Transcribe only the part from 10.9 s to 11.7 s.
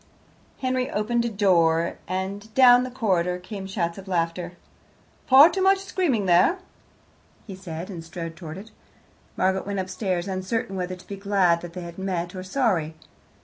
to be glad